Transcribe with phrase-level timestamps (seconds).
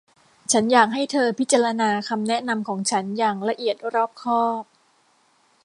[0.51, 4.63] ฉันอยากให้เธอพิจารณาคำแนะนำของฉันอย่างละเอียดรอบคอบ